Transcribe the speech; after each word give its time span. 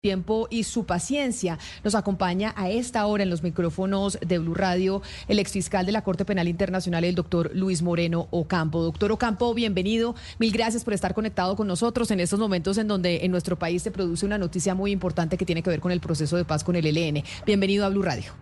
tiempo 0.00 0.48
y 0.48 0.64
su 0.64 0.86
paciencia. 0.86 1.58
Nos 1.84 1.94
acompaña 1.94 2.54
a 2.56 2.70
esta 2.70 3.04
hora 3.04 3.22
en 3.22 3.28
los 3.28 3.42
micrófonos 3.42 4.18
de 4.26 4.38
Blue 4.38 4.54
Radio 4.54 5.02
el 5.28 5.38
exfiscal 5.38 5.84
de 5.84 5.92
la 5.92 6.02
Corte 6.02 6.24
Penal 6.24 6.48
Internacional, 6.48 7.04
el 7.04 7.14
doctor 7.14 7.50
Luis 7.52 7.82
Moreno 7.82 8.26
Ocampo. 8.30 8.80
Doctor 8.80 9.12
Ocampo, 9.12 9.52
bienvenido. 9.52 10.14
Mil 10.38 10.52
gracias 10.52 10.84
por 10.84 10.94
estar 10.94 11.12
conectado 11.12 11.54
con 11.54 11.66
nosotros 11.66 12.10
en 12.12 12.20
estos 12.20 12.40
momentos 12.40 12.78
en 12.78 12.88
donde 12.88 13.26
en 13.26 13.30
nuestro 13.30 13.58
país 13.58 13.82
se 13.82 13.90
produce 13.90 14.24
una 14.24 14.38
noticia 14.38 14.74
muy 14.74 14.90
importante 14.90 15.36
que 15.36 15.44
tiene 15.44 15.62
que 15.62 15.68
ver 15.68 15.80
con 15.80 15.92
el 15.92 16.00
proceso 16.00 16.38
de 16.38 16.46
paz 16.46 16.64
con 16.64 16.76
el 16.76 16.86
ELN. 16.86 17.22
Bienvenido 17.44 17.84
a 17.84 17.90
Blue 17.90 18.02
Radio. 18.02 18.32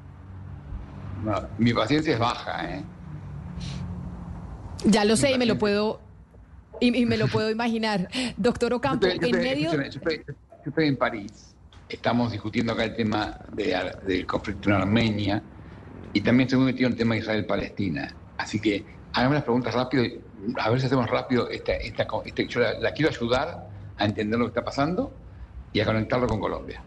mi 1.58 1.74
paciencia 1.74 2.12
es 2.12 2.20
baja, 2.20 2.72
¿eh? 2.72 2.84
Ya 4.84 5.04
lo 5.04 5.16
sé 5.16 5.32
y 5.32 5.38
me 5.38 5.46
lo 5.46 5.58
puedo 5.58 6.00
y, 6.80 7.04
me 7.04 7.16
lo 7.16 7.26
puedo 7.26 7.50
imaginar. 7.50 8.08
Doctor 8.36 8.72
Ocampo, 8.74 9.08
en 9.08 9.32
medio 9.32 9.72
estoy 10.68 10.88
en 10.88 10.96
París, 10.96 11.54
estamos 11.88 12.32
discutiendo 12.32 12.72
acá 12.72 12.84
el 12.84 12.94
tema 12.94 13.38
del 13.52 14.26
conflicto 14.26 14.70
en 14.70 14.76
Armenia 14.76 15.42
y 16.12 16.20
también 16.20 16.46
estoy 16.46 16.60
muy 16.60 16.72
metido 16.72 16.86
en 16.86 16.92
el 16.92 16.98
tema 16.98 17.14
de 17.14 17.20
Israel-Palestina. 17.20 18.14
Así 18.36 18.60
que 18.60 18.84
háganme 19.12 19.36
las 19.36 19.44
preguntas 19.44 19.74
rápido, 19.74 20.04
a 20.58 20.70
ver 20.70 20.80
si 20.80 20.86
hacemos 20.86 21.08
rápido 21.10 21.48
esta, 21.48 21.72
esta, 21.72 22.06
yo 22.46 22.60
la 22.60 22.92
quiero 22.92 23.10
ayudar 23.10 23.68
a 23.96 24.04
entender 24.04 24.38
lo 24.38 24.46
que 24.46 24.50
está 24.50 24.64
pasando 24.64 25.12
y 25.72 25.80
a 25.80 25.84
conectarlo 25.84 26.26
con 26.26 26.40
Colombia. 26.40 26.82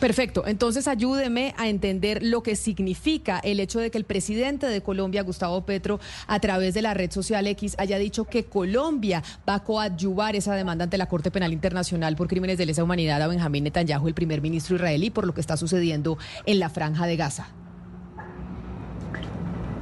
Perfecto. 0.00 0.44
Entonces 0.46 0.88
ayúdeme 0.88 1.54
a 1.56 1.68
entender 1.68 2.22
lo 2.22 2.42
que 2.42 2.54
significa 2.54 3.38
el 3.38 3.60
hecho 3.60 3.80
de 3.80 3.90
que 3.90 3.96
el 3.96 4.04
presidente 4.04 4.66
de 4.66 4.82
Colombia, 4.82 5.22
Gustavo 5.22 5.64
Petro, 5.64 6.00
a 6.26 6.38
través 6.38 6.74
de 6.74 6.82
la 6.82 6.92
red 6.92 7.10
social 7.10 7.46
X, 7.46 7.76
haya 7.78 7.96
dicho 7.96 8.24
que 8.24 8.44
Colombia 8.44 9.22
va 9.48 9.54
a 9.54 9.64
coadyuvar 9.64 10.36
esa 10.36 10.54
demanda 10.54 10.84
ante 10.84 10.98
la 10.98 11.06
Corte 11.06 11.30
Penal 11.30 11.52
Internacional 11.52 12.14
por 12.14 12.28
crímenes 12.28 12.58
de 12.58 12.66
lesa 12.66 12.84
humanidad 12.84 13.22
a 13.22 13.26
Benjamín 13.26 13.64
Netanyahu, 13.64 14.08
el 14.08 14.14
primer 14.14 14.42
ministro 14.42 14.76
israelí, 14.76 15.10
por 15.10 15.26
lo 15.26 15.32
que 15.32 15.40
está 15.40 15.56
sucediendo 15.56 16.18
en 16.44 16.58
la 16.58 16.68
franja 16.68 17.06
de 17.06 17.16
Gaza. 17.16 17.48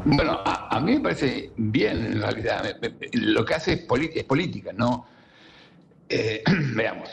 Bueno, 0.05 0.39
a, 0.45 0.81
mí 0.81 0.97
me 0.97 1.01
parece 1.01 1.51
bien, 1.57 2.05
en 2.05 2.21
realidad. 2.21 2.77
Lo 3.15 3.45
que 3.45 3.55
hace 3.55 3.73
es, 3.73 4.25
política, 4.25 4.71
¿no? 4.75 5.07
Eh, 6.09 6.43
veamos. 6.77 7.09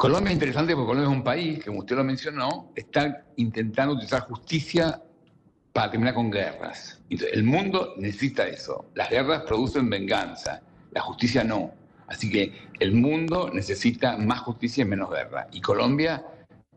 Colombia 0.00 0.30
es 0.30 0.36
interesante 0.36 0.74
porque 0.74 0.86
Colombia 0.86 1.10
es 1.10 1.16
un 1.18 1.22
país 1.22 1.58
que, 1.58 1.66
como 1.66 1.80
usted 1.80 1.94
lo 1.94 2.04
mencionó, 2.04 2.72
está 2.74 3.22
intentando 3.36 3.92
utilizar 3.92 4.22
justicia 4.22 4.98
para 5.74 5.90
terminar 5.90 6.14
con 6.14 6.30
guerras. 6.30 7.02
el 7.10 7.44
mundo 7.44 7.92
necesita 7.98 8.48
eso. 8.48 8.86
Las 8.94 9.10
guerras 9.10 9.42
producen 9.42 9.90
venganza, 9.90 10.62
la 10.92 11.02
justicia 11.02 11.44
no. 11.44 11.74
Así 12.06 12.30
que 12.30 12.50
el 12.78 12.92
mundo 12.92 13.50
necesita 13.52 14.16
más 14.16 14.40
justicia 14.40 14.80
y 14.80 14.84
menos 14.86 15.10
guerra. 15.10 15.48
Y 15.52 15.60
Colombia 15.60 16.24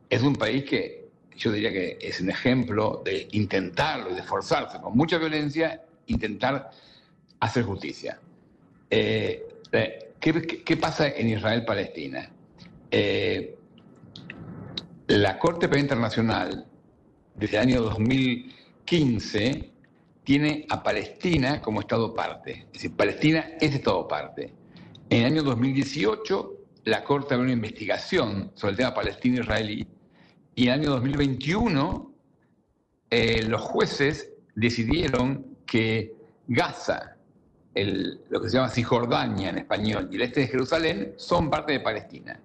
es 0.09 0.21
un 0.21 0.35
país 0.35 0.65
que 0.65 1.07
yo 1.37 1.49
diría 1.53 1.71
que 1.71 1.97
es 2.01 2.19
un 2.19 2.29
ejemplo 2.29 3.03
de 3.05 3.29
intentarlo 3.31 4.11
y 4.11 4.15
de 4.15 4.19
esforzarse 4.19 4.81
con 4.81 4.97
mucha 4.97 5.17
violencia, 5.17 5.81
intentar 6.07 6.71
hacer 7.39 7.63
justicia. 7.63 8.19
Eh, 8.89 9.47
eh, 9.71 10.11
qué 10.19 10.75
pasa 10.75 11.07
en 11.07 11.29
Israel-Palestina? 11.29 12.32
Eh, 12.95 13.57
la 15.07 15.39
Corte 15.39 15.67
Penal 15.67 15.85
Internacional, 15.85 16.67
desde 17.33 17.57
el 17.57 17.63
año 17.63 17.81
2015, 17.81 19.71
tiene 20.23 20.67
a 20.69 20.83
Palestina 20.83 21.59
como 21.59 21.79
Estado 21.79 22.13
parte. 22.13 22.67
Es 22.67 22.73
decir, 22.73 22.95
Palestina 22.95 23.47
es 23.59 23.73
Estado 23.73 24.07
parte. 24.07 24.53
En 25.09 25.21
el 25.21 25.25
año 25.25 25.41
2018, 25.41 26.53
la 26.83 27.03
Corte 27.03 27.33
abrió 27.33 27.45
una 27.45 27.53
investigación 27.53 28.51
sobre 28.53 28.73
el 28.73 28.77
tema 28.77 28.93
palestino-israelí 28.93 29.87
y 30.53 30.67
en 30.67 30.73
el 30.73 30.79
año 30.81 30.91
2021 30.91 32.13
eh, 33.09 33.41
los 33.47 33.61
jueces 33.61 34.29
decidieron 34.53 35.57
que 35.65 36.13
Gaza, 36.47 37.17
lo 37.73 38.39
que 38.39 38.49
se 38.49 38.57
llama 38.57 38.69
Cisjordania 38.69 39.49
en 39.49 39.57
español, 39.57 40.09
y 40.11 40.17
el 40.17 40.21
este 40.21 40.41
de 40.41 40.47
Jerusalén 40.47 41.13
son 41.17 41.49
parte 41.49 41.73
de 41.73 41.79
Palestina. 41.79 42.39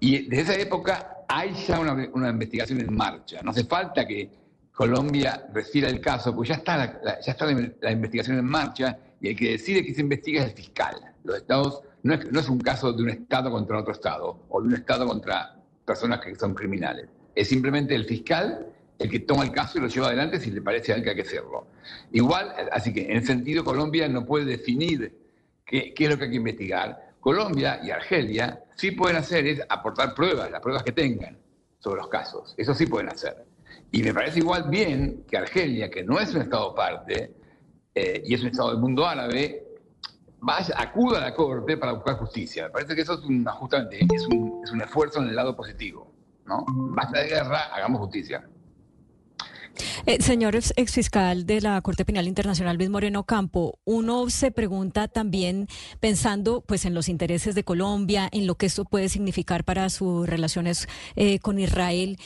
Y 0.00 0.28
desde 0.28 0.42
esa 0.42 0.60
época 0.60 1.24
hay 1.28 1.52
ya 1.66 1.78
una, 1.80 2.30
investigación 2.30 2.80
en 2.80 2.94
marcha. 2.94 3.40
No 3.42 3.50
hace 3.50 3.64
falta 3.64 4.06
que 4.06 4.30
Colombia 4.72 5.46
refiera 5.52 5.88
el 5.88 6.00
caso, 6.00 6.34
porque 6.34 6.50
ya 6.50 6.54
está, 6.56 6.76
la, 6.76 7.20
ya 7.20 7.32
está 7.32 7.46
la, 7.46 7.90
investigación 7.90 8.38
en 8.38 8.44
marcha 8.44 8.98
y 9.20 9.28
el 9.28 9.36
que 9.36 9.50
decide 9.50 9.84
que 9.84 9.94
se 9.94 10.00
investiga 10.00 10.42
es 10.42 10.50
el 10.50 10.56
fiscal. 10.56 10.94
Los 11.24 11.38
estados, 11.38 11.82
no 12.02 12.14
es, 12.14 12.30
no 12.30 12.40
es 12.40 12.48
un 12.48 12.60
caso 12.60 12.92
de 12.92 13.02
un 13.02 13.10
estado 13.10 13.50
contra 13.50 13.78
otro 13.78 13.92
estado 13.92 14.44
o 14.48 14.60
de 14.62 14.68
un 14.68 14.74
estado 14.74 15.06
contra 15.06 15.56
personas 15.84 16.20
que 16.20 16.34
son 16.36 16.54
criminales. 16.54 17.08
Es 17.34 17.48
simplemente 17.48 17.94
el 17.94 18.04
fiscal 18.04 18.66
el 18.98 19.08
que 19.08 19.20
toma 19.20 19.44
el 19.44 19.52
caso 19.52 19.78
y 19.78 19.80
lo 19.80 19.88
lleva 19.88 20.08
adelante 20.08 20.40
si 20.40 20.50
le 20.50 20.60
parece 20.60 20.92
a 20.92 20.96
él 20.96 21.02
que 21.02 21.10
hay 21.10 21.16
que 21.16 21.22
hacerlo. 21.22 21.68
Igual, 22.12 22.52
así 22.72 22.92
que 22.92 23.02
en 23.02 23.18
ese 23.18 23.28
sentido 23.28 23.64
Colombia 23.64 24.08
no 24.08 24.26
puede 24.26 24.44
definir 24.44 25.16
qué, 25.64 25.94
qué 25.94 26.04
es 26.04 26.10
lo 26.10 26.18
que 26.18 26.24
hay 26.24 26.30
que 26.30 26.36
investigar, 26.36 27.07
Colombia 27.20 27.80
y 27.82 27.90
Argelia 27.90 28.62
sí 28.76 28.92
pueden 28.92 29.16
hacer 29.16 29.46
es 29.46 29.60
aportar 29.68 30.14
pruebas, 30.14 30.50
las 30.50 30.60
pruebas 30.60 30.82
que 30.82 30.92
tengan 30.92 31.38
sobre 31.78 32.00
los 32.00 32.08
casos. 32.08 32.54
Eso 32.56 32.74
sí 32.74 32.86
pueden 32.86 33.08
hacer. 33.08 33.44
Y 33.90 34.02
me 34.02 34.12
parece 34.12 34.40
igual 34.40 34.68
bien 34.68 35.24
que 35.28 35.36
Argelia, 35.36 35.90
que 35.90 36.04
no 36.04 36.18
es 36.20 36.34
un 36.34 36.42
Estado 36.42 36.74
parte 36.74 37.34
eh, 37.94 38.22
y 38.24 38.34
es 38.34 38.42
un 38.42 38.48
Estado 38.48 38.70
del 38.70 38.78
mundo 38.78 39.06
árabe, 39.06 39.64
vaya, 40.40 40.74
acuda 40.76 41.18
a 41.18 41.20
la 41.22 41.34
Corte 41.34 41.76
para 41.76 41.92
buscar 41.92 42.16
justicia. 42.16 42.64
Me 42.64 42.70
parece 42.70 42.94
que 42.94 43.02
eso 43.02 43.14
es 43.14 43.20
un, 43.20 43.44
justamente 43.44 44.06
es 44.14 44.26
un, 44.26 44.60
es 44.62 44.70
un 44.70 44.82
esfuerzo 44.82 45.20
en 45.22 45.28
el 45.28 45.36
lado 45.36 45.56
positivo. 45.56 46.12
¿no? 46.44 46.64
Basta 46.68 47.20
de 47.20 47.28
guerra, 47.28 47.74
hagamos 47.74 48.00
justicia. 48.00 48.48
Eh, 50.06 50.22
señor 50.22 50.56
exfiscal 50.56 51.46
de 51.46 51.60
la 51.60 51.80
Corte 51.82 52.04
Penal 52.04 52.26
Internacional, 52.26 52.76
Luis 52.76 52.90
Moreno 52.90 53.24
Campo, 53.24 53.78
uno 53.84 54.30
se 54.30 54.50
pregunta 54.50 55.08
también, 55.08 55.68
pensando 56.00 56.62
pues 56.62 56.84
en 56.84 56.94
los 56.94 57.08
intereses 57.08 57.54
de 57.54 57.64
Colombia, 57.64 58.28
en 58.32 58.46
lo 58.46 58.56
que 58.56 58.66
esto 58.66 58.84
puede 58.84 59.08
significar 59.08 59.64
para 59.64 59.90
sus 59.90 60.28
relaciones 60.28 60.88
eh, 61.16 61.38
con 61.38 61.58
Israel. 61.58 62.18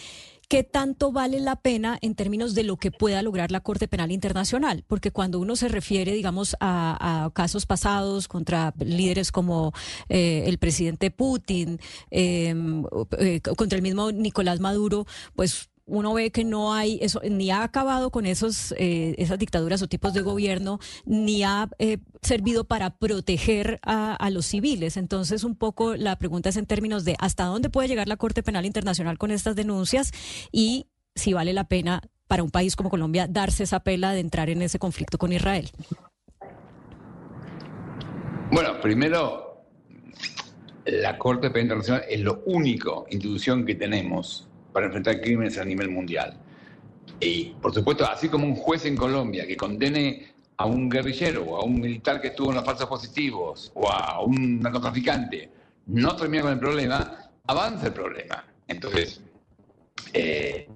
¿Qué 0.53 0.65
tanto 0.65 1.13
vale 1.13 1.41
la 1.41 1.57
pena 1.57 1.99
en 2.03 2.15
términos 2.15 2.55
de 2.55 2.63
lo 2.63 2.77
que 2.77 2.91
pueda 2.91 3.23
lograr 3.23 3.51
la 3.51 3.61
Corte 3.61 3.89
Penal 3.89 4.13
Internacional? 4.13 4.85
Porque 4.87 5.11
cuando 5.11 5.41
uno 5.41 5.57
se 5.57 5.67
refiere, 5.69 6.13
digamos, 6.13 6.57
a, 6.61 7.31
casos 7.33 7.65
pasados 7.65 8.29
contra 8.29 8.75
líderes 8.79 9.33
como 9.33 9.73
eh, 10.11 10.45
el 10.47 10.59
presidente 10.59 11.11
Putin, 11.11 11.81
em, 12.11 12.83
contra 13.57 13.77
el 13.77 13.83
mismo 13.83 14.13
Nicolás 14.13 14.61
Maduro, 14.61 15.07
pues 15.35 15.71
uno 15.93 16.15
ve 16.15 16.31
que 16.31 16.43
no 16.43 16.73
hay 16.73 16.99
eso, 17.03 17.21
ni 17.31 17.51
ha 17.51 17.63
acabado 17.63 18.11
con 18.11 18.25
esos, 18.25 18.73
eh, 18.79 19.15
esas 19.19 19.39
dictaduras 19.39 19.83
o 19.83 19.89
tipos 19.89 20.15
de 20.15 20.23
gobierno, 20.23 20.79
ni 21.05 21.43
ha 21.43 21.69
eh, 21.79 21.99
servido 22.23 22.65
para 22.65 22.97
proteger 22.97 23.79
a, 23.83 24.31
los 24.31 24.47
civiles. 24.47 24.97
Entonces, 24.97 25.45
un 25.45 25.55
poco 25.55 25.95
la 25.95 26.17
pregunta 26.17 26.49
es 26.49 26.57
en 26.57 26.65
términos 26.65 27.05
de 27.05 27.15
hasta 27.19 27.45
dónde 27.45 27.69
puede 27.69 27.89
llegar 27.89 28.09
la 28.09 28.17
Corte 28.17 28.43
Penal 28.43 28.65
Internacional 28.65 29.19
con 29.19 29.31
estas 29.31 29.55
denuncias 29.55 30.13
y 30.51 30.87
si 31.15 31.35
vale 31.35 31.53
la 31.53 31.65
pena 31.65 32.01
para 32.27 32.43
un 32.43 32.51
país 32.51 32.75
como 32.75 32.89
Colombia 32.89 33.27
darse 33.29 33.65
esa 33.65 33.81
pela 33.81 34.13
de 34.13 34.21
entrar 34.21 34.49
en 34.49 34.63
ese 34.63 34.79
conflicto 34.79 35.19
con 35.19 35.31
Israel. 35.35 35.71
Bueno, 38.51 38.81
primero, 38.81 39.67
la 40.87 41.19
Corte 41.19 41.51
Penal 41.51 41.65
Internacional 41.65 42.05
es 42.09 42.21
lo 42.21 42.43
único 42.47 43.05
institución 43.11 43.67
que 43.67 43.75
tenemos 43.75 44.49
para 44.73 44.87
enfrentar 44.87 45.21
crímenes 45.21 45.59
a 45.59 45.65
nivel 45.65 45.91
mundial. 45.91 46.37
Y, 47.21 47.55
por 47.61 47.73
supuesto, 47.73 48.05
así 48.05 48.29
como 48.29 48.47
un 48.47 48.57
juez 48.57 48.85
en 48.85 48.97
Colombia 48.97 49.47
que 49.47 49.57
condene 49.57 50.33
a 50.57 50.67
un 50.67 50.89
guerrillero 50.89 51.43
o 51.43 51.57
a 51.57 51.65
un 51.65 51.81
militar 51.81 52.21
que 52.21 52.29
estuvo 52.29 52.51
en 52.51 52.57
los 52.57 52.65
falsos 52.65 52.89
positivos 52.89 53.73
o 53.75 53.91
a 53.91 54.23
un 54.23 54.61
narcotraficante 54.61 55.51
no 55.87 56.15
termina 56.17 56.43
con 56.43 56.53
el 56.53 56.59
problema, 56.59 57.31
avanza 57.47 57.89
el 57.89 57.93
problema. 57.93 58.45
Entonces, 58.69 59.21
eh, 60.13 60.69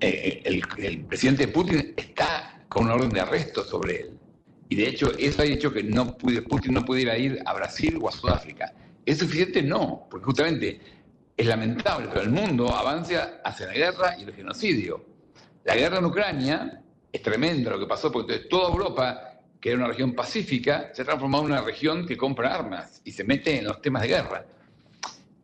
eh, 0.00 0.42
el, 0.44 1.04
presidente 1.04 1.48
Putin 1.48 1.94
está 1.96 2.64
con 2.68 2.84
una 2.84 2.94
orden 2.94 3.10
de 3.10 3.20
arresto 3.20 3.64
sobre 3.64 4.00
él. 4.00 4.10
Y 4.68 4.76
de 4.76 4.88
hecho, 4.88 5.12
eso 5.18 5.42
ha 5.42 5.44
hecho 5.44 5.72
que 5.72 5.82
no 5.82 6.16
Putin 6.16 6.74
no 6.74 6.84
pudiera 6.84 7.16
ir 7.18 7.42
a 7.44 7.54
Brasil 7.54 7.98
o 8.00 8.08
a 8.08 8.12
Sudáfrica. 8.12 8.72
¿Es 9.04 9.18
suficiente? 9.18 9.62
No, 9.62 10.06
porque 10.10 10.26
justamente 10.26 10.80
es 11.40 11.46
lamentable, 11.46 12.08
pero 12.08 12.20
el 12.20 12.30
mundo 12.30 12.68
avanza 12.68 13.40
hacia 13.42 13.66
la 13.66 13.72
guerra 13.72 14.14
y 14.18 14.24
el 14.24 14.34
genocidio. 14.34 15.02
La 15.64 15.74
guerra 15.74 15.96
en 15.96 16.04
Ucrania 16.04 16.82
es 17.10 17.22
tremendo 17.22 17.70
lo 17.70 17.78
que 17.78 17.86
pasó, 17.86 18.12
porque 18.12 18.40
toda 18.40 18.68
Europa, 18.68 19.40
que 19.58 19.70
era 19.70 19.78
una 19.78 19.88
región 19.88 20.12
pacífica, 20.12 20.90
se 20.92 21.00
ha 21.00 21.04
transformado 21.06 21.44
en 21.44 21.52
una 21.52 21.62
región 21.62 22.06
que 22.06 22.18
compra 22.18 22.54
armas 22.54 23.00
y 23.06 23.12
se 23.12 23.24
mete 23.24 23.58
en 23.58 23.64
los 23.64 23.80
temas 23.80 24.02
de 24.02 24.08
guerra. 24.08 24.44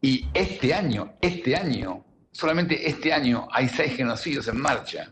Y 0.02 0.26
este 0.34 0.74
año, 0.74 1.14
este 1.18 1.56
año, 1.56 2.04
solamente 2.30 2.86
este 2.86 3.14
año 3.14 3.48
hay 3.50 3.66
seis 3.66 3.96
genocidios 3.96 4.48
en 4.48 4.60
marcha. 4.60 5.10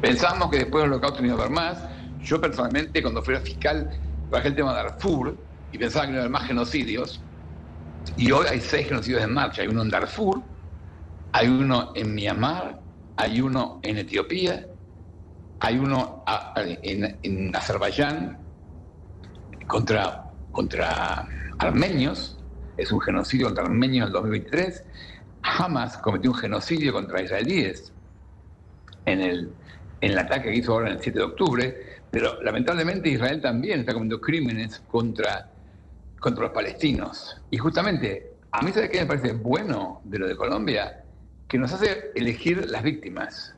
Pensamos 0.00 0.50
que 0.50 0.58
después 0.58 0.82
del 0.82 0.94
holocausto 0.94 1.20
no 1.20 1.28
iba 1.28 1.36
a 1.36 1.38
haber 1.42 1.52
más. 1.52 1.78
Yo 2.20 2.40
personalmente, 2.40 3.00
cuando 3.02 3.22
fui 3.22 3.36
fiscal, 3.36 3.88
trabajé 4.30 4.48
el 4.48 4.56
tema 4.56 4.74
de 4.74 4.82
Darfur 4.82 5.38
y 5.70 5.78
pensaba 5.78 6.06
que 6.06 6.10
no 6.10 6.14
iba 6.14 6.22
a 6.22 6.26
haber 6.26 6.32
más 6.32 6.48
genocidios. 6.48 7.20
Y 8.16 8.30
hoy 8.30 8.46
hay 8.48 8.60
seis 8.60 8.88
genocidios 8.88 9.22
en 9.22 9.32
marcha. 9.32 9.62
Hay 9.62 9.68
uno 9.68 9.82
en 9.82 9.90
Darfur, 9.90 10.42
hay 11.32 11.48
uno 11.48 11.92
en 11.94 12.14
Myanmar, 12.14 12.80
hay 13.16 13.40
uno 13.40 13.80
en 13.82 13.98
Etiopía, 13.98 14.66
hay 15.60 15.78
uno 15.78 16.24
en, 16.56 17.54
Azerbaiyán 17.54 18.38
contra, 19.66 20.24
contra 20.50 21.28
armenios, 21.58 22.38
es 22.76 22.90
un 22.90 23.00
genocidio 23.00 23.46
contra 23.46 23.64
armenios 23.64 24.02
en 24.02 24.08
el 24.08 24.12
2023. 24.12 24.84
Hamas 25.42 25.98
cometió 25.98 26.32
un 26.32 26.36
genocidio 26.36 26.92
contra 26.92 27.22
israelíes 27.22 27.92
en 29.06 29.20
el, 29.20 29.52
en 30.00 30.10
el 30.12 30.18
ataque 30.18 30.50
que 30.50 30.56
hizo 30.56 30.72
ahora 30.72 30.90
el 30.90 31.00
7 31.00 31.18
de 31.18 31.24
octubre, 31.24 32.00
pero 32.10 32.42
lamentablemente 32.42 33.08
Israel 33.08 33.40
también 33.40 33.80
está 33.80 33.92
cometiendo 33.92 34.20
crímenes 34.20 34.80
contra, 34.88 35.51
contra 36.22 36.44
los 36.44 36.52
palestinos. 36.52 37.42
Y 37.50 37.58
justamente, 37.58 38.36
a 38.50 38.62
mí, 38.62 38.72
¿sabe 38.72 38.88
qué 38.88 39.00
me 39.00 39.06
parece 39.06 39.32
bueno 39.32 40.00
de 40.04 40.18
lo 40.18 40.26
de 40.26 40.36
Colombia? 40.36 41.04
Que 41.46 41.58
nos 41.58 41.70
hace 41.74 42.12
elegir 42.14 42.66
las 42.70 42.82
víctimas 42.82 43.54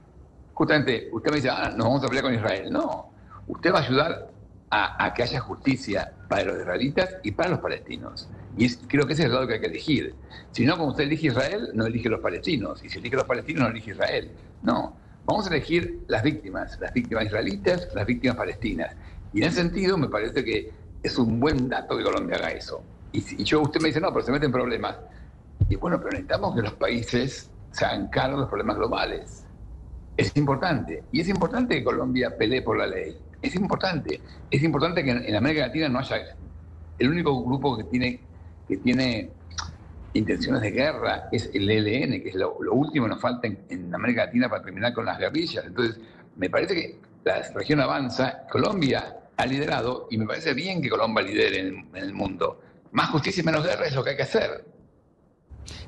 justamente 0.54 1.08
usted 1.12 1.30
me 1.30 1.36
dice, 1.36 1.50
ah, 1.50 1.72
nos 1.76 1.86
vamos 1.86 2.04
a 2.04 2.06
pelear 2.06 2.24
con 2.24 2.34
Israel. 2.34 2.72
No, 2.72 3.10
usted 3.48 3.72
va 3.72 3.80
a 3.80 3.82
ayudar 3.82 4.30
a, 4.70 5.14
que 5.14 5.22
haya 5.22 5.38
justicia 5.38 6.12
para 6.28 6.44
los 6.46 6.58
israelitas 6.58 7.16
y 7.22 7.30
para 7.30 7.50
los 7.50 7.60
palestinos. 7.60 8.28
Y 8.56 8.74
creo 8.74 9.06
que 9.06 9.12
ese 9.12 9.22
es 9.22 9.26
el 9.26 9.34
lado 9.34 9.46
que 9.46 9.54
hay 9.54 9.60
que 9.60 9.66
elegir. 9.66 10.14
Si 10.50 10.64
no, 10.64 10.76
como 10.76 10.90
usted 10.90 11.04
elige 11.04 11.28
Israel, 11.28 11.68
no 11.74 11.86
elige 11.86 12.08
los 12.08 12.20
palestinos. 12.20 12.82
Y 12.82 12.88
si 12.88 12.98
elige 12.98 13.14
los 13.14 13.24
palestinos, 13.24 13.62
no 13.62 13.68
elige 13.68 13.92
Israel. 13.92 14.30
No, 14.62 14.96
vamos 15.26 15.46
a 15.46 15.50
elegir 15.50 16.00
las 16.08 16.24
víctimas, 16.24 16.76
las 16.80 16.92
víctimas 16.92 17.26
israelitas, 17.26 17.88
las 17.94 18.04
víctimas 18.04 18.36
palestinas. 18.36 18.96
Y 19.32 19.42
en 19.42 19.48
ese 19.48 19.58
sentido 19.58 19.96
me 19.96 20.08
parece 20.08 20.44
que 20.44 20.72
es 21.04 21.16
un 21.18 21.38
buen 21.38 21.68
dato 21.68 21.96
que 21.96 22.02
Colombia 22.02 22.36
haga 22.36 22.50
eso. 22.50 22.82
Y, 23.12 23.44
yo, 23.44 23.60
usted 23.62 23.80
me 23.80 23.88
dice, 23.88 24.00
no, 24.00 24.12
pero 24.12 24.24
se 24.24 24.32
meten 24.32 24.50
problemas. 24.50 24.96
Y 25.68 25.76
bueno, 25.76 25.98
pero 25.98 26.10
necesitamos 26.10 26.56
que 26.56 26.62
los 26.62 26.72
países 26.72 27.48
se 27.70 27.84
hagan 27.84 28.08
cargo 28.08 28.36
de 28.36 28.40
los 28.40 28.48
problemas 28.48 28.76
globales 28.76 29.44
es 30.16 30.36
importante. 30.36 31.02
Y 31.12 31.20
es 31.20 31.28
importante 31.28 31.76
que 31.76 31.84
Colombia 31.84 32.36
pelee 32.36 32.62
por 32.62 32.78
la 32.78 32.86
ley. 32.86 33.16
Es 33.42 33.54
importante. 33.56 34.20
Es 34.50 34.62
importante 34.62 35.04
que 35.04 35.10
en 35.10 35.34
América 35.34 35.66
Latina 35.66 35.88
no 35.88 35.98
haya... 35.98 36.36
El 36.98 37.10
único 37.10 37.44
grupo 37.44 37.76
que 37.76 37.84
tiene, 37.84 38.20
que 38.68 38.76
tiene 38.76 39.30
intenciones 40.12 40.62
de 40.62 40.70
guerra 40.70 41.28
es 41.32 41.50
el 41.52 41.68
ELN, 41.68 42.22
que 42.22 42.28
es 42.28 42.36
lo, 42.36 42.56
último 42.56 43.06
que 43.06 43.10
nos 43.10 43.20
falta 43.20 43.48
en, 43.48 43.92
América 43.92 44.26
Latina 44.26 44.48
para 44.48 44.62
terminar 44.62 44.94
con 44.94 45.04
las 45.04 45.18
guerrillas. 45.18 45.64
Entonces, 45.66 45.98
me 46.36 46.48
parece 46.48 46.74
que 46.74 47.00
la 47.24 47.42
región 47.52 47.80
avanza, 47.80 48.46
Colombia 48.50 49.16
ha 49.36 49.46
liderado 49.46 50.06
y 50.10 50.18
me 50.18 50.26
parece 50.26 50.54
bien 50.54 50.80
que 50.80 50.88
Colombia 50.88 51.22
lidere 51.22 51.60
en 51.60 51.88
el 51.94 52.12
mundo. 52.12 52.60
Más 52.92 53.10
justicia 53.10 53.40
y 53.40 53.44
menos 53.44 53.64
guerra 53.64 53.86
es 53.86 53.94
lo 53.94 54.04
que 54.04 54.10
hay 54.10 54.16
que 54.16 54.22
hacer. 54.22 54.64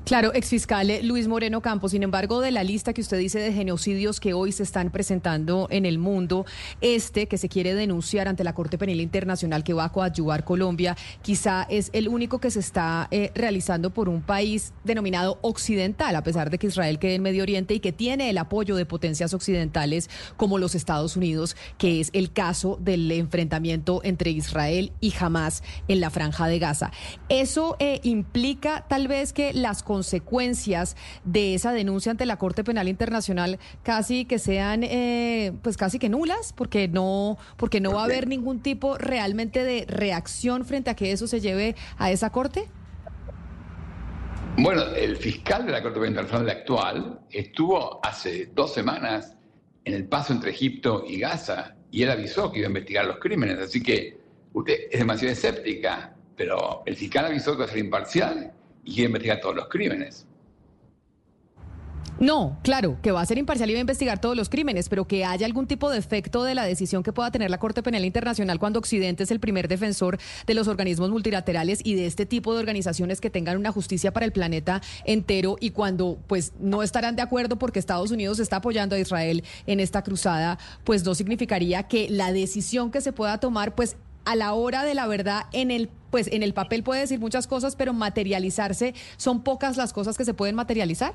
Claro, 0.04 0.32
exfiscal 0.34 0.90
Luis 1.02 1.26
Moreno 1.26 1.60
Campos, 1.60 1.90
sin 1.90 2.02
embargo, 2.02 2.40
de 2.40 2.50
la 2.50 2.62
lista 2.62 2.92
que 2.92 3.00
usted 3.00 3.18
dice 3.18 3.40
de 3.40 3.52
genocidios 3.52 4.20
que 4.20 4.34
hoy 4.34 4.52
se 4.52 4.62
están 4.62 4.90
presentando 4.90 5.66
en 5.70 5.84
el 5.84 5.98
mundo, 5.98 6.46
este 6.80 7.26
que 7.26 7.38
se 7.38 7.48
quiere 7.48 7.74
denunciar 7.74 8.28
ante 8.28 8.44
la 8.44 8.54
Corte 8.54 8.78
Penal 8.78 9.00
Internacional 9.00 9.64
que 9.64 9.72
va 9.72 9.84
a 9.84 9.92
coadyuvar 9.92 10.44
Colombia, 10.44 10.96
quizá 11.22 11.66
es 11.68 11.90
el 11.92 12.08
único 12.08 12.38
que 12.38 12.50
se 12.50 12.60
está 12.60 13.08
eh, 13.10 13.32
realizando 13.34 13.90
por 13.90 14.08
un 14.08 14.22
país 14.22 14.72
denominado 14.84 15.38
occidental, 15.42 16.14
a 16.14 16.22
pesar 16.22 16.50
de 16.50 16.58
que 16.58 16.68
Israel 16.68 16.98
quede 16.98 17.16
en 17.16 17.22
Medio 17.22 17.42
Oriente 17.42 17.74
y 17.74 17.80
que 17.80 17.92
tiene 17.92 18.30
el 18.30 18.38
apoyo 18.38 18.76
de 18.76 18.86
potencias 18.86 19.34
occidentales 19.34 20.08
como 20.36 20.58
los 20.58 20.74
Estados 20.74 21.16
Unidos, 21.16 21.56
que 21.78 22.00
es 22.00 22.10
el 22.12 22.32
caso 22.32 22.78
del 22.80 23.10
enfrentamiento 23.10 24.00
entre 24.04 24.30
Israel 24.30 24.92
y 25.00 25.12
Hamas 25.18 25.62
en 25.88 26.00
la 26.00 26.10
franja 26.10 26.46
de 26.46 26.58
Gaza. 26.58 26.92
Eso 27.28 27.76
eh, 27.78 28.00
implica 28.02 28.86
tal 28.88 29.08
vez 29.08 29.32
que 29.32 29.52
las 29.66 29.82
consecuencias 29.82 30.96
de 31.24 31.54
esa 31.54 31.72
denuncia 31.72 32.12
ante 32.12 32.24
la 32.24 32.38
Corte 32.38 32.62
Penal 32.62 32.86
Internacional 32.86 33.58
casi 33.82 34.24
que 34.24 34.38
sean, 34.38 34.84
eh, 34.84 35.52
pues 35.62 35.76
casi 35.76 35.98
que 35.98 36.08
nulas, 36.08 36.52
porque 36.52 36.86
no, 36.86 37.36
porque 37.56 37.80
no 37.80 37.92
va 37.92 38.02
a 38.02 38.04
haber 38.04 38.28
ningún 38.28 38.60
tipo 38.60 38.96
realmente 38.96 39.64
de 39.64 39.84
reacción 39.88 40.64
frente 40.64 40.90
a 40.90 40.94
que 40.94 41.10
eso 41.10 41.26
se 41.26 41.40
lleve 41.40 41.74
a 41.98 42.12
esa 42.12 42.30
Corte? 42.30 42.68
Bueno, 44.56 44.84
el 44.94 45.16
fiscal 45.16 45.66
de 45.66 45.72
la 45.72 45.82
Corte 45.82 45.98
Penal 45.98 46.10
Internacional 46.10 46.48
actual 46.48 47.20
estuvo 47.30 47.98
hace 48.06 48.46
dos 48.54 48.72
semanas 48.72 49.36
en 49.84 49.94
el 49.94 50.04
paso 50.06 50.32
entre 50.32 50.52
Egipto 50.52 51.04
y 51.08 51.18
Gaza 51.18 51.74
y 51.90 52.04
él 52.04 52.10
avisó 52.10 52.52
que 52.52 52.60
iba 52.60 52.68
a 52.68 52.70
investigar 52.70 53.04
los 53.04 53.18
crímenes, 53.18 53.58
así 53.58 53.82
que 53.82 54.16
usted 54.52 54.74
es 54.92 55.00
demasiado 55.00 55.32
escéptica, 55.32 56.14
pero 56.36 56.84
el 56.86 56.94
fiscal 56.94 57.24
avisó 57.24 57.52
que 57.52 57.58
va 57.58 57.64
a 57.64 57.68
ser 57.68 57.78
imparcial 57.78 58.52
y 58.86 59.04
investigar 59.04 59.40
todos 59.40 59.56
los 59.56 59.68
crímenes. 59.68 60.26
No, 62.18 62.58
claro, 62.62 62.96
que 63.02 63.12
va 63.12 63.20
a 63.20 63.26
ser 63.26 63.36
imparcial 63.36 63.68
y 63.68 63.74
va 63.74 63.78
a 63.78 63.80
investigar 63.82 64.18
todos 64.18 64.34
los 64.34 64.48
crímenes, 64.48 64.88
pero 64.88 65.06
que 65.06 65.26
haya 65.26 65.44
algún 65.44 65.66
tipo 65.66 65.90
de 65.90 65.98
efecto 65.98 66.44
de 66.44 66.54
la 66.54 66.64
decisión 66.64 67.02
que 67.02 67.12
pueda 67.12 67.30
tener 67.30 67.50
la 67.50 67.58
Corte 67.58 67.82
Penal 67.82 68.06
Internacional 68.06 68.58
cuando 68.58 68.78
Occidente 68.78 69.24
es 69.24 69.30
el 69.30 69.38
primer 69.38 69.68
defensor 69.68 70.18
de 70.46 70.54
los 70.54 70.66
organismos 70.66 71.10
multilaterales 71.10 71.80
y 71.84 71.94
de 71.94 72.06
este 72.06 72.24
tipo 72.24 72.54
de 72.54 72.60
organizaciones 72.60 73.20
que 73.20 73.28
tengan 73.28 73.58
una 73.58 73.70
justicia 73.70 74.14
para 74.14 74.24
el 74.24 74.32
planeta 74.32 74.80
entero 75.04 75.58
y 75.60 75.72
cuando 75.72 76.18
pues 76.26 76.54
no 76.58 76.82
estarán 76.82 77.16
de 77.16 77.22
acuerdo 77.22 77.58
porque 77.58 77.78
Estados 77.78 78.10
Unidos 78.10 78.38
está 78.38 78.56
apoyando 78.56 78.96
a 78.96 78.98
Israel 78.98 79.44
en 79.66 79.80
esta 79.80 80.02
cruzada, 80.02 80.58
pues 80.84 81.04
no 81.04 81.14
significaría 81.14 81.82
que 81.82 82.08
la 82.08 82.32
decisión 82.32 82.90
que 82.90 83.02
se 83.02 83.12
pueda 83.12 83.40
tomar 83.40 83.74
pues 83.74 83.96
a 84.24 84.36
la 84.36 84.54
hora 84.54 84.84
de 84.84 84.94
la 84.94 85.06
verdad 85.06 85.44
en 85.52 85.70
el 85.70 85.90
pues 86.16 86.32
en 86.32 86.42
el 86.42 86.54
papel 86.54 86.82
puede 86.82 87.02
decir 87.02 87.20
muchas 87.20 87.46
cosas, 87.46 87.76
pero 87.76 87.92
materializarse 87.92 88.94
son 89.18 89.42
pocas 89.42 89.76
las 89.76 89.92
cosas 89.92 90.16
que 90.16 90.24
se 90.24 90.32
pueden 90.32 90.54
materializar. 90.54 91.12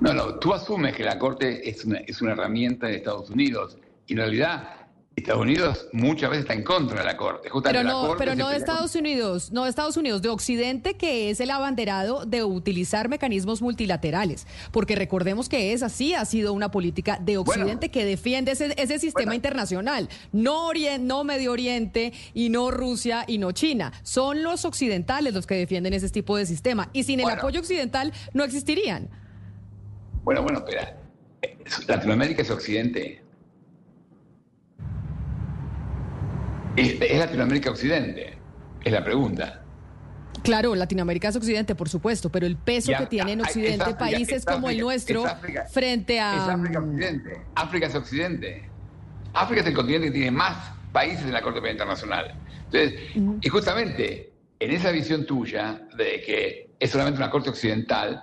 No, 0.00 0.14
no, 0.14 0.36
tú 0.36 0.54
asumes 0.54 0.94
que 0.94 1.02
la 1.02 1.18
Corte 1.18 1.68
es 1.68 1.84
una, 1.84 1.98
es 2.06 2.22
una 2.22 2.34
herramienta 2.34 2.86
de 2.86 2.94
Estados 2.94 3.30
Unidos 3.30 3.76
y 4.06 4.12
en 4.12 4.18
realidad 4.18 4.77
Estados 5.18 5.42
Unidos 5.42 5.88
muchas 5.92 6.30
veces 6.30 6.44
está 6.44 6.54
en 6.54 6.64
contra 6.64 6.98
de 6.98 7.04
la 7.04 7.16
Corte. 7.16 7.50
pero 7.62 7.84
no, 7.84 8.14
pero 8.18 8.34
no 8.34 8.48
de 8.48 8.56
Estados 8.56 8.94
Unidos, 8.94 9.52
no 9.52 9.64
de 9.64 9.70
Estados 9.70 9.96
Unidos, 9.96 10.22
de 10.22 10.28
Occidente, 10.28 10.94
que 10.94 11.30
es 11.30 11.40
el 11.40 11.50
abanderado 11.50 12.24
de 12.24 12.44
utilizar 12.44 13.08
mecanismos 13.08 13.62
multilaterales. 13.62 14.46
Porque 14.72 14.94
recordemos 14.96 15.48
que 15.48 15.72
esa 15.72 15.88
sí 15.88 16.14
ha 16.14 16.24
sido 16.24 16.52
una 16.52 16.70
política 16.70 17.18
de 17.20 17.38
Occidente 17.38 17.90
que 17.90 18.04
defiende 18.04 18.52
ese, 18.52 18.74
ese 18.76 18.98
sistema 18.98 19.34
internacional. 19.34 20.08
No, 20.32 20.72
no 21.00 21.24
Medio 21.24 21.52
Oriente 21.52 22.12
y 22.34 22.48
no 22.48 22.70
Rusia 22.70 23.24
y 23.26 23.38
no 23.38 23.52
China. 23.52 23.92
Son 24.02 24.42
los 24.42 24.64
occidentales 24.64 25.34
los 25.34 25.46
que 25.46 25.54
defienden 25.54 25.94
ese 25.94 26.08
tipo 26.08 26.36
de 26.36 26.46
sistema. 26.46 26.90
Y 26.92 27.04
sin 27.04 27.20
el 27.20 27.28
apoyo 27.28 27.60
occidental 27.60 28.12
no 28.32 28.44
existirían. 28.44 29.08
Bueno, 30.24 30.42
bueno, 30.42 30.58
espera. 30.58 30.96
Latinoamérica 31.86 32.42
es 32.42 32.50
Occidente. 32.50 33.27
¿Es, 36.78 37.18
Latinoamérica 37.18 37.70
Occidente? 37.70 38.38
Es 38.84 38.92
la 38.92 39.04
pregunta. 39.04 39.62
Claro, 40.42 40.74
Latinoamérica 40.74 41.28
es 41.28 41.36
Occidente, 41.36 41.74
por 41.74 41.88
supuesto, 41.88 42.30
pero 42.30 42.46
el 42.46 42.56
peso 42.56 42.92
que 42.96 43.06
tiene 43.06 43.32
en 43.32 43.40
Occidente 43.40 43.94
países 43.94 44.44
como 44.44 44.70
el 44.70 44.78
nuestro 44.78 45.24
frente 45.70 46.20
a... 46.20 46.36
Es 46.36 46.54
África 46.54 46.78
Occidente. 46.78 47.42
África 47.54 47.86
es 47.86 47.94
Occidente. 47.94 48.70
África 49.34 49.62
es 49.62 49.66
el 49.66 49.74
continente 49.74 50.06
que 50.08 50.12
tiene 50.12 50.30
más 50.30 50.72
países 50.92 51.24
en 51.24 51.32
la 51.32 51.42
Corte 51.42 51.60
Penal 51.60 51.74
Internacional. 51.74 52.34
Entonces, 52.70 53.00
y 53.40 53.48
justamente 53.48 54.32
en 54.60 54.70
esa 54.70 54.90
visión 54.90 55.26
tuya 55.26 55.82
de 55.96 56.20
que 56.20 56.70
es 56.78 56.90
solamente 56.90 57.18
una 57.18 57.30
Corte 57.30 57.50
Occidental, 57.50 58.22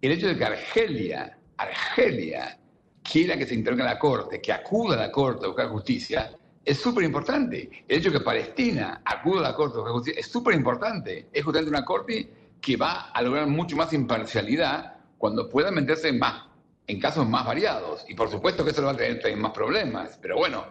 el 0.00 0.12
hecho 0.12 0.28
de 0.28 0.36
que 0.36 0.44
Argelia, 0.44 1.36
Argelia, 1.56 2.58
quiera 3.02 3.36
que 3.36 3.46
se 3.46 3.54
intervenga 3.54 3.84
en 3.84 3.90
la 3.90 3.98
Corte, 3.98 4.40
que 4.40 4.52
acuda 4.52 4.94
a 4.94 4.98
la 4.98 5.12
Corte 5.12 5.44
a 5.44 5.48
buscar 5.48 5.68
justicia, 5.68 6.30
es 6.66 6.78
súper 6.78 7.04
importante. 7.04 7.84
El 7.86 7.98
hecho 8.00 8.10
que 8.10 8.18
Palestina 8.18 9.00
acuda 9.04 9.38
a 9.38 9.50
la 9.50 9.54
Corte 9.54 9.78
de 9.78 9.84
Justicia 9.84 10.20
es 10.20 10.26
súper 10.26 10.56
importante. 10.56 11.28
Es 11.32 11.44
justamente 11.44 11.70
una 11.70 11.84
Corte 11.84 12.28
que 12.60 12.76
va 12.76 13.10
a 13.10 13.22
lograr 13.22 13.46
mucho 13.46 13.76
más 13.76 13.92
imparcialidad 13.92 14.96
cuando 15.16 15.48
pueda 15.48 15.70
meterse 15.70 16.08
en, 16.08 16.18
más, 16.18 16.42
en 16.88 16.98
casos 16.98 17.28
más 17.28 17.46
variados. 17.46 18.04
Y 18.08 18.14
por 18.14 18.28
supuesto 18.28 18.64
que 18.64 18.72
eso 18.72 18.82
va 18.82 18.90
a 18.90 18.96
tener 18.96 19.36
más 19.36 19.52
problemas. 19.52 20.18
Pero 20.20 20.38
bueno, 20.38 20.64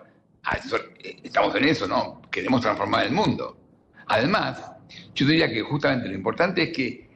eh, 1.02 1.22
estamos 1.24 1.56
en 1.56 1.64
eso, 1.64 1.88
¿no? 1.88 2.22
Queremos 2.30 2.60
transformar 2.60 3.06
el 3.06 3.14
mundo. 3.14 3.58
Además, 4.08 4.70
yo 5.14 5.26
diría 5.26 5.50
que 5.50 5.62
justamente 5.62 6.10
lo 6.10 6.16
importante 6.16 6.64
es 6.64 6.76
que 6.76 7.10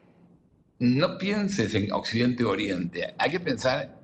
no 0.80 1.18
pienses 1.18 1.76
en 1.76 1.92
Occidente 1.92 2.46
o 2.46 2.52
Oriente. 2.52 3.14
Hay 3.18 3.32
que 3.32 3.42
pensar, 3.42 4.00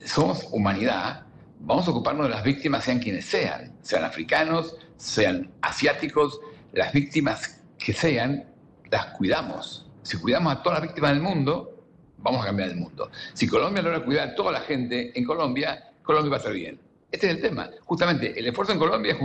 somos 0.00 0.48
humanidad 0.50 1.25
vamos 1.60 1.86
a 1.86 1.90
ocuparnos 1.90 2.26
de 2.28 2.34
las 2.34 2.42
víctimas, 2.42 2.84
sean 2.84 2.98
quienes 2.98 3.24
sean, 3.24 3.76
sean 3.82 4.04
africanos, 4.04 4.76
sean 4.96 5.50
asiáticos, 5.62 6.40
las 6.72 6.92
víctimas 6.92 7.62
que 7.78 7.92
sean, 7.92 8.44
las 8.90 9.06
cuidamos. 9.16 9.90
Si 10.02 10.18
cuidamos 10.18 10.52
a 10.52 10.62
todas 10.62 10.80
las 10.80 10.88
víctimas 10.88 11.12
del 11.12 11.22
mundo, 11.22 11.84
vamos 12.18 12.42
a 12.42 12.46
cambiar 12.46 12.70
el 12.70 12.76
mundo. 12.76 13.10
Si 13.32 13.46
Colombia 13.46 13.82
logra 13.82 14.04
cuidar 14.04 14.28
a 14.28 14.34
toda 14.34 14.52
la 14.52 14.60
gente 14.60 15.16
en 15.18 15.24
Colombia, 15.24 15.92
Colombia 16.02 16.30
va 16.30 16.36
a 16.36 16.38
estar 16.38 16.52
bien. 16.52 16.80
Este 17.10 17.28
es 17.28 17.36
el 17.36 17.42
tema. 17.42 17.70
Justamente, 17.84 18.38
el 18.38 18.46
esfuerzo 18.46 18.72
en 18.72 18.78
Colombia 18.78 19.16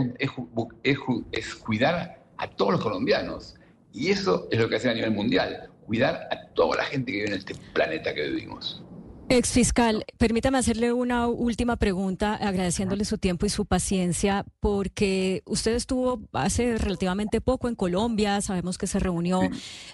es, 1.32 1.54
cuidar 1.56 2.22
a 2.38 2.48
todos 2.48 2.72
los 2.72 2.80
colombianos. 2.80 3.54
Y 3.92 4.10
eso 4.10 4.48
es 4.50 4.58
lo 4.58 4.68
que 4.68 4.76
hace 4.76 4.90
a 4.90 4.94
nivel 4.94 5.10
mundial. 5.12 5.68
cuidar 5.86 6.28
a 6.30 6.46
toda 6.54 6.76
la 6.76 6.84
gente 6.84 7.12
que 7.12 7.18
vive 7.18 7.28
en 7.28 7.38
este 7.38 7.54
planeta 7.74 8.14
que 8.14 8.22
vivimos. 8.28 8.82
Ex 9.34 9.52
fiscal, 9.52 10.04
permítame 10.18 10.58
hacerle 10.58 10.92
una 10.92 11.26
última 11.26 11.76
pregunta, 11.76 12.34
agradeciéndole 12.34 13.06
su 13.06 13.16
tiempo 13.16 13.46
y 13.46 13.48
su 13.48 13.64
paciencia, 13.64 14.44
porque 14.60 15.42
usted 15.46 15.72
estuvo 15.72 16.20
hace 16.34 16.76
relativamente 16.76 17.40
poco 17.40 17.68
en 17.68 17.74
Colombia, 17.74 18.42
sabemos 18.42 18.76
que 18.76 18.86
se 18.86 18.98
reunió 18.98 19.40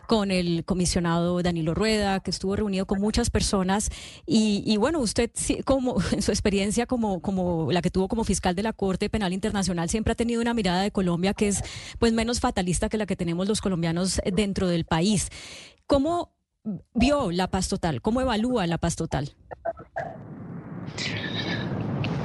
con 0.08 0.32
el 0.32 0.64
comisionado 0.64 1.40
Danilo 1.40 1.72
Rueda, 1.72 2.18
que 2.18 2.32
estuvo 2.32 2.56
reunido 2.56 2.86
con 2.86 3.00
muchas 3.00 3.30
personas, 3.30 3.90
y, 4.26 4.76
bueno, 4.76 4.98
usted, 4.98 5.30
como 5.64 5.98
en 6.10 6.20
su 6.20 6.32
experiencia 6.32 6.86
como, 6.86 7.22
como 7.22 7.70
la 7.70 7.80
que 7.80 7.92
tuvo 7.92 8.08
como 8.08 8.24
fiscal 8.24 8.56
de 8.56 8.64
la 8.64 8.72
Corte 8.72 9.08
Penal 9.08 9.32
Internacional, 9.32 9.88
siempre 9.88 10.14
ha 10.14 10.16
tenido 10.16 10.42
una 10.42 10.52
mirada 10.52 10.82
de 10.82 10.90
Colombia 10.90 11.32
que 11.32 11.46
es 11.46 11.62
pues 12.00 12.12
menos 12.12 12.40
fatalista 12.40 12.88
que 12.88 12.98
la 12.98 13.06
que 13.06 13.14
tenemos 13.14 13.46
los 13.46 13.60
colombianos 13.60 14.20
dentro 14.34 14.66
del 14.66 14.84
país. 14.84 15.28
¿Cómo 15.86 16.32
vio 16.94 17.30
la 17.30 17.50
paz 17.50 17.68
total? 17.68 18.00
¿Cómo 18.00 18.20
evalúa 18.20 18.66
la 18.66 18.78
paz 18.78 18.96
total? 18.96 19.34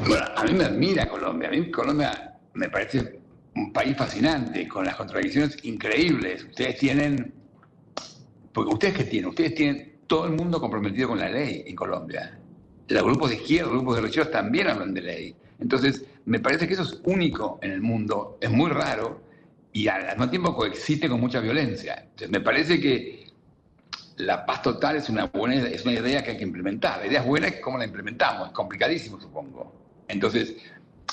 Bueno, 0.08 0.26
a 0.36 0.44
mí 0.44 0.54
me 0.54 0.66
admira 0.66 1.08
Colombia. 1.08 1.48
A 1.48 1.52
mí 1.52 1.72
Colombia 1.72 2.36
me 2.54 2.70
parece 2.70 3.20
un 3.56 3.72
país 3.72 3.96
fascinante, 3.96 4.68
con 4.68 4.86
las 4.86 4.96
contradicciones 4.96 5.58
increíbles. 5.64 6.44
Ustedes 6.44 6.78
tienen, 6.78 7.34
porque 8.52 8.74
ustedes 8.74 8.94
qué 8.96 9.04
tienen, 9.06 9.30
ustedes 9.30 9.56
tienen 9.56 9.94
todo 10.08 10.26
el 10.26 10.34
mundo 10.34 10.60
comprometido 10.60 11.10
con 11.10 11.20
la 11.20 11.30
ley 11.30 11.64
en 11.66 11.76
Colombia. 11.76 12.38
Los 12.88 13.04
grupos 13.04 13.30
de 13.30 13.38
izquierda, 13.38 13.68
los 13.68 13.78
grupos 13.78 13.96
de 13.96 14.02
derechos 14.02 14.32
también 14.32 14.68
hablan 14.68 14.94
de 14.94 15.02
ley. 15.02 15.36
Entonces, 15.60 16.04
me 16.26 16.40
parece 16.40 16.68
que 16.68 16.74
eso 16.74 16.84
es 16.84 17.00
único 17.06 17.60
en 17.62 17.72
el 17.72 17.82
mundo, 17.82 18.38
es 18.42 18.52
muy 18.52 18.70
raro 18.70 19.22
y 19.72 19.88
al 19.88 20.06
mismo 20.08 20.30
tiempo 20.30 20.56
coexiste 20.56 21.08
con 21.08 21.20
mucha 21.20 21.40
violencia. 21.40 22.00
Entonces, 22.02 22.30
me 22.30 22.42
parece 22.42 22.80
que 22.80 23.23
la 24.18 24.46
paz 24.46 24.62
total 24.62 24.98
es 24.98 25.10
una 25.10 25.26
buena 25.26 25.68
es 25.68 25.84
una 25.86 25.94
idea 25.94 26.24
que 26.24 26.32
hay 26.32 26.38
que 26.38 26.44
implementar. 26.44 27.00
La 27.00 27.08
idea 27.08 27.22
es 27.22 27.26
buena, 27.26 27.50
¿cómo 27.62 27.78
la 27.78 27.86
implementamos? 27.86 28.48
Es 28.48 28.54
complicadísimo, 28.54 29.20
supongo. 29.20 29.74
Entonces, 30.08 30.56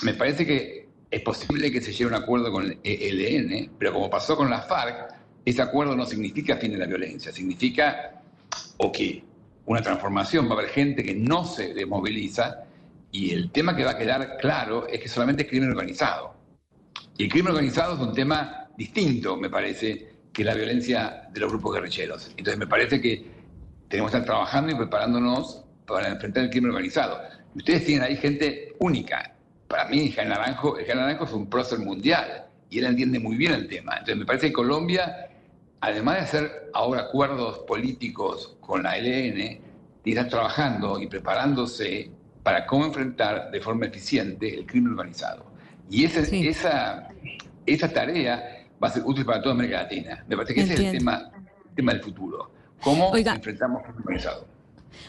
me 0.02 0.14
parece 0.14 0.47
que 0.47 0.88
es 1.11 1.23
posible 1.23 1.73
que 1.73 1.80
se 1.80 1.92
llegue 1.92 2.04
a 2.04 2.09
un 2.09 2.23
acuerdo 2.23 2.52
con 2.52 2.64
el 2.66 2.78
ELN, 2.83 3.73
pero 3.78 3.92
como 3.92 4.11
pasó 4.11 4.37
con 4.37 4.50
la 4.50 4.61
FARC, 4.61 5.14
ese 5.45 5.62
acuerdo 5.62 5.97
no 5.97 6.07
significa 6.07 6.57
fin 6.57 6.73
de 6.73 6.78
la 6.78 6.87
violencia, 6.87 7.33
significa 7.33 8.23
o 8.76 8.92
que 8.92 9.25
una 9.66 9.83
transformación, 9.83 10.47
va 10.47 10.50
a 10.50 10.59
haber 10.59 10.71
gente 10.71 11.02
que 11.02 11.14
no 11.14 11.45
se 11.45 11.75
desmoviliza 11.75 12.64
y 13.12 13.30
el 13.30 13.50
tema 13.50 13.76
que 13.76 13.85
va 13.85 13.92
a 13.92 13.99
quedar 13.99 14.37
claro 14.38 14.87
es 14.88 15.00
que 15.00 15.09
solamente 15.09 15.42
es 15.45 15.49
crimen 15.49 15.71
organizado. 15.71 16.35
Y 17.16 17.25
el 17.25 17.30
crimen 17.30 17.52
organizado 17.52 17.95
es 17.95 18.00
un 18.00 18.14
tema 18.14 18.69
distinto, 18.76 19.37
me 19.37 19.50
parece, 19.50 20.14
que 20.33 20.45
la 20.45 20.55
violencia 20.55 21.29
de 21.33 21.41
los 21.41 21.51
grupos 21.51 21.75
guerrilleros. 21.75 22.29
Entonces 22.37 22.59
me 22.59 22.67
parece 22.67 23.01
que 23.01 23.27
tenemos 23.89 24.11
que 24.11 24.19
estar 24.19 24.27
trabajando 24.33 24.73
y 24.73 24.77
preparándonos 24.77 25.65
para 25.87 26.09
enfrentar 26.09 26.45
el 26.45 26.51
crimen 26.51 26.71
organizado. 26.71 27.21
Ustedes 27.55 27.85
tienen 27.85 28.05
ahí 28.05 28.17
gente 28.17 28.75
única. 28.79 29.35
Para 29.67 29.87
mí, 29.87 30.15
Naranjo, 30.17 30.79
el 30.79 30.87
Naranjo 30.97 31.25
es 31.25 31.33
un 31.33 31.49
prócer 31.49 31.81
mundial 31.81 32.47
y 32.71 32.79
él 32.79 32.87
entiende 32.87 33.19
muy 33.19 33.37
bien 33.37 33.53
el 33.53 33.69
tema. 33.69 33.95
Entonces 33.95 34.17
me 34.17 34.25
parece 34.25 34.49
que 34.49 34.53
Colombia, 34.53 35.29
además 35.81 36.17
de 36.17 36.21
hacer 36.23 36.71
ahora 36.73 37.03
acuerdos 37.03 37.59
políticos 37.61 38.57
con 38.61 38.85
la 38.85 38.97
LN, 38.97 39.61
tiene 40.03 40.21
estar 40.21 40.29
trabajando 40.29 41.01
y 41.01 41.09
preparándose 41.09 42.11
para 42.43 42.67
cómo 42.67 42.87
enfrentar 42.87 43.51
de 43.51 43.61
forma 43.61 43.87
eficiente 43.87 44.55
el 44.55 44.67
crimen 44.67 44.93
organizado. 44.93 45.45
Y 45.91 46.05
esa, 46.05 46.21
esa, 46.21 47.09
esa 47.67 47.93
tarea 47.93 48.60
va 48.83 48.89
a 48.89 48.91
ser 48.91 49.03
útil 49.05 49.25
para 49.25 49.43
toda 49.43 49.55
América 49.55 49.83
Latina. 49.83 50.25
Me 50.27 50.37
parece 50.37 50.55
que 50.55 50.61
ese 50.63 50.75
es 50.75 50.81
el 50.81 50.99
tema, 50.99 51.31
tema 51.75 51.93
del 51.93 52.03
futuro. 52.03 52.51
¿Cómo 52.83 53.15
enfrentamos 53.15 53.83
el 53.85 53.97
organizado? 53.97 54.47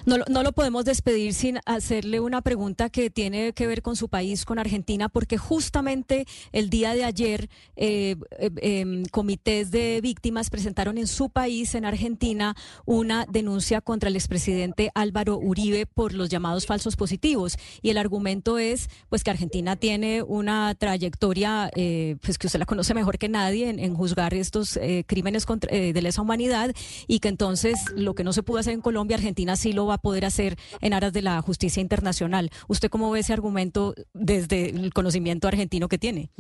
No, 0.06 0.18
no, 0.30 0.44
lo 0.44 0.52
podemos 0.52 0.86
despedir 0.86 1.34
sin 1.34 1.60
hacerle 1.66 2.20
una 2.20 2.42
pregunta 2.42 2.90
que 2.90 3.10
tiene 3.10 3.54
que 3.54 3.68
ver 3.68 3.82
con 3.82 3.96
su 3.96 4.10
país, 4.10 4.46
con 4.46 4.60
Argentina, 4.60 5.10
porque 5.10 5.38
justamente 5.38 6.26
el 6.52 6.70
día 6.70 6.94
de 6.94 7.04
ayer 7.04 7.50
eh, 7.76 8.16
eh, 8.40 8.52
em, 8.62 9.04
comités 9.06 9.72
de 9.72 10.00
víctimas 10.02 10.50
presentaron 10.50 10.98
en 10.98 11.08
su 11.08 11.30
país, 11.30 11.76
en 11.76 11.86
Argentina, 11.86 12.56
una 12.86 13.26
denuncia 13.30 13.82
contra 13.82 14.10
el 14.10 14.16
expresidente 14.16 14.92
Álvaro 14.96 15.38
Uribe 15.38 15.86
por 15.86 16.14
los 16.14 16.30
llamados 16.30 16.66
falsos 16.66 16.96
positivos. 16.96 17.58
Y 17.82 17.90
el 17.90 17.98
argumento 17.98 18.58
es 18.58 18.90
pues 19.10 19.24
que 19.24 19.32
Argentina 19.32 19.76
tiene 19.76 20.24
una 20.24 20.74
trayectoria, 20.76 21.70
eh, 21.76 22.18
pues 22.22 22.38
que 22.38 22.48
usted 22.48 22.60
la 22.60 22.66
conoce 22.66 22.94
mejor 22.94 23.18
que 23.18 23.30
nadie 23.30 23.70
en, 23.70 23.92
juzgar 23.92 24.34
estos 24.34 24.80
crímenes 25.06 25.46
contra, 25.46 25.70
de 25.72 26.02
lesa 26.02 26.22
humanidad 26.22 26.74
y 27.08 27.20
que 27.20 27.28
entonces 27.28 27.78
lo 27.96 28.16
que 28.16 28.24
no 28.24 28.34
se 28.34 28.42
pudo 28.42 28.60
hacer 28.60 28.74
en 28.74 28.82
Colombia, 28.82 29.18
Argentina 29.18 29.56
sí 29.56 29.71
lo 29.74 29.86
va 29.86 29.96
a 29.96 29.98
poder 29.98 30.26
hacer 30.26 30.58
en 30.80 30.94
aras 30.94 31.14
de 31.14 31.22
la 31.22 31.42
justicia 31.42 31.82
internacional. 31.82 32.50
¿Usted 32.68 32.90
cómo 32.90 33.12
ve 33.12 33.20
ese 33.20 33.34
argumento 33.34 33.94
desde 34.14 34.70
el 34.70 34.94
conocimiento 34.94 35.48
argentino 35.48 35.88
que 35.88 35.98
tiene? 35.98 36.32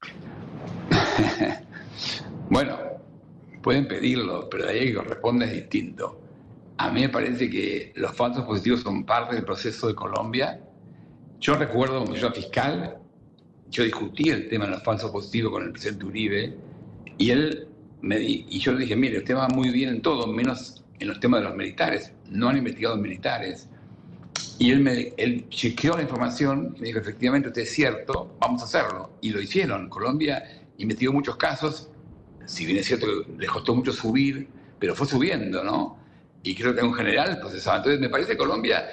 bueno, 2.50 2.78
pueden 3.62 3.88
pedirlo, 3.88 4.48
pero 4.48 4.68
ahí 4.68 4.86
que 4.86 4.94
corresponde 4.94 5.46
es 5.46 5.52
distinto. 5.52 6.20
A 6.78 6.90
mí 6.90 7.00
me 7.00 7.08
parece 7.08 7.50
que 7.50 7.92
los 7.96 8.14
falsos 8.14 8.44
positivos 8.44 8.82
son 8.82 9.04
parte 9.04 9.34
del 9.34 9.44
proceso 9.44 9.88
de 9.88 9.94
Colombia. 9.94 10.60
Yo 11.40 11.54
recuerdo 11.54 11.98
cuando 11.98 12.16
yo 12.16 12.28
era 12.28 12.34
fiscal, 12.34 12.98
yo 13.70 13.84
discutí 13.84 14.30
el 14.30 14.48
tema 14.48 14.66
de 14.66 14.72
los 14.72 14.82
falsos 14.82 15.10
positivos 15.10 15.52
con 15.52 15.64
el 15.64 15.72
presidente 15.72 16.04
Uribe 16.04 16.56
y 17.18 17.30
él 17.30 17.68
me 18.00 18.20
y 18.20 18.58
yo 18.60 18.72
le 18.72 18.80
dije, 18.80 18.94
mire, 18.94 19.18
usted 19.18 19.36
va 19.36 19.48
muy 19.48 19.70
bien 19.70 19.90
en 19.90 20.02
todo, 20.02 20.26
menos 20.28 20.84
en 20.98 21.08
los 21.08 21.20
temas 21.20 21.40
de 21.40 21.48
los 21.48 21.56
militares. 21.56 22.12
No 22.26 22.48
han 22.48 22.56
investigado 22.56 22.96
militares. 22.96 23.68
Y 24.58 24.70
él, 24.70 24.80
me, 24.80 25.14
él 25.16 25.48
chequeó 25.48 25.96
la 25.96 26.02
información 26.02 26.74
y 26.76 26.80
me 26.80 26.86
dijo, 26.88 26.98
efectivamente, 26.98 27.48
usted 27.48 27.62
es 27.62 27.70
cierto, 27.70 28.36
vamos 28.40 28.62
a 28.62 28.64
hacerlo. 28.64 29.12
Y 29.20 29.30
lo 29.30 29.40
hicieron. 29.40 29.88
Colombia 29.88 30.42
investigó 30.78 31.12
muchos 31.12 31.36
casos, 31.36 31.90
si 32.44 32.66
bien 32.66 32.78
es 32.78 32.86
cierto 32.86 33.06
que 33.06 33.32
les 33.38 33.50
costó 33.50 33.74
mucho 33.74 33.92
subir, 33.92 34.48
pero 34.78 34.94
fue 34.94 35.06
subiendo, 35.06 35.62
¿no? 35.62 35.98
Y 36.42 36.54
creo 36.54 36.74
que 36.74 36.80
en 36.80 36.92
general 36.92 37.38
procesaba. 37.40 37.78
Entonces, 37.78 38.00
me 38.00 38.08
parece 38.08 38.32
que 38.32 38.38
Colombia 38.38 38.84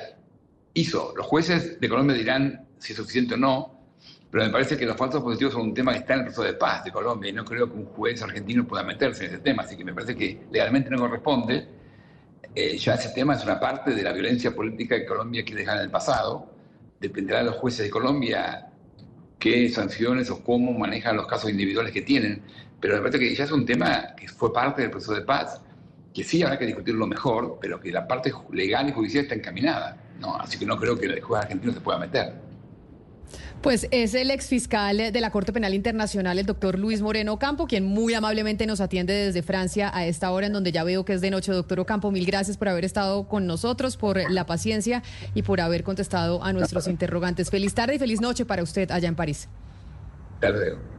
hizo. 0.73 1.13
Los 1.15 1.25
jueces 1.25 1.79
de 1.79 1.89
Colombia 1.89 2.15
dirán 2.15 2.67
si 2.77 2.93
es 2.93 2.97
suficiente 2.97 3.35
o 3.35 3.37
no, 3.37 3.75
pero 4.29 4.43
me 4.43 4.51
parece 4.51 4.77
que 4.77 4.85
los 4.85 4.97
falsos 4.97 5.23
positivos 5.23 5.53
son 5.53 5.63
un 5.63 5.73
tema 5.73 5.93
que 5.93 5.99
está 5.99 6.13
en 6.13 6.19
el 6.19 6.25
proceso 6.25 6.43
de 6.43 6.53
paz 6.53 6.83
de 6.83 6.91
Colombia 6.91 7.29
y 7.29 7.33
no 7.33 7.45
creo 7.45 7.71
que 7.71 7.77
un 7.77 7.85
juez 7.85 8.21
argentino 8.21 8.67
pueda 8.67 8.83
meterse 8.83 9.25
en 9.25 9.31
ese 9.31 9.39
tema. 9.39 9.63
Así 9.63 9.77
que 9.77 9.85
me 9.85 9.93
parece 9.93 10.15
que 10.15 10.45
legalmente 10.51 10.89
no 10.89 10.97
corresponde 10.99 11.67
eh, 12.55 12.77
ya 12.77 12.93
ese 12.93 13.09
tema 13.09 13.35
es 13.35 13.43
una 13.43 13.59
parte 13.59 13.93
de 13.93 14.01
la 14.01 14.13
violencia 14.13 14.55
política 14.55 14.95
que 14.97 15.05
Colombia 15.05 15.43
quiere 15.43 15.61
dejar 15.61 15.77
en 15.77 15.83
el 15.83 15.91
pasado. 15.91 16.49
Dependerá 16.99 17.39
de 17.39 17.45
los 17.45 17.55
jueces 17.55 17.85
de 17.85 17.89
Colombia 17.89 18.69
qué 19.37 19.69
sanciones 19.69 20.29
o 20.29 20.41
cómo 20.41 20.71
manejan 20.71 21.17
los 21.17 21.27
casos 21.27 21.49
individuales 21.49 21.91
que 21.91 22.01
tienen. 22.01 22.41
Pero 22.79 22.95
me 22.95 23.01
parece 23.01 23.19
que 23.19 23.35
ya 23.35 23.43
es 23.43 23.51
un 23.51 23.65
tema 23.65 24.15
que 24.15 24.27
fue 24.29 24.53
parte 24.53 24.81
del 24.83 24.91
proceso 24.91 25.13
de 25.13 25.21
paz, 25.21 25.61
que 26.13 26.23
sí 26.23 26.41
habrá 26.43 26.57
que 26.57 26.65
discutirlo 26.65 27.05
mejor, 27.05 27.57
pero 27.59 27.79
que 27.79 27.91
la 27.91 28.07
parte 28.07 28.31
legal 28.51 28.87
y 28.87 28.93
judicial 28.93 29.23
está 29.25 29.35
encaminada. 29.35 29.97
¿no? 30.19 30.37
Así 30.37 30.57
que 30.57 30.65
no 30.65 30.79
creo 30.79 30.97
que 30.97 31.07
el 31.07 31.21
juez 31.21 31.43
argentino 31.43 31.73
se 31.73 31.81
pueda 31.81 31.99
meter. 31.99 32.44
Pues 33.65 33.87
es 33.89 34.13
el 34.13 34.29
exfiscal 34.29 34.95
de 35.11 35.21
la 35.21 35.31
Corte 35.31 35.51
Penal 35.51 35.73
Internacional, 35.73 36.37
el 36.37 36.45
doctor 36.45 36.77
Luis 36.77 37.01
Moreno 37.01 37.39
Campo, 37.39 37.65
quien 37.65 37.83
muy 37.83 38.13
amablemente 38.13 38.67
nos 38.67 38.79
atiende 38.79 39.11
desde 39.11 39.41
Francia 39.41 39.89
a 39.91 40.05
esta 40.05 40.29
hora 40.29 40.45
en 40.45 40.53
donde 40.53 40.71
ya 40.71 40.83
veo 40.83 41.03
que 41.03 41.13
es 41.13 41.21
de 41.21 41.31
noche. 41.31 41.51
Doctor 41.51 41.79
Ocampo, 41.79 42.11
mil 42.11 42.27
gracias 42.27 42.57
por 42.57 42.69
haber 42.69 42.85
estado 42.85 43.27
con 43.27 43.47
nosotros, 43.47 43.97
por 43.97 44.29
la 44.29 44.45
paciencia 44.45 45.01
y 45.33 45.41
por 45.41 45.61
haber 45.61 45.83
contestado 45.83 46.43
a 46.43 46.53
nuestros 46.53 46.87
interrogantes. 46.89 47.49
Feliz 47.49 47.73
tarde 47.73 47.95
y 47.95 47.97
feliz 47.97 48.21
noche 48.21 48.45
para 48.45 48.61
usted 48.61 48.91
allá 48.91 49.07
en 49.07 49.15
París. 49.15 49.49
Hasta 50.35 50.51
luego. 50.51 50.94